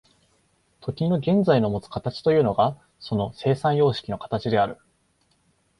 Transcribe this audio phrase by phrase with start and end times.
[0.79, 4.79] 時の現在のもつ形というのがその生産様式の形である。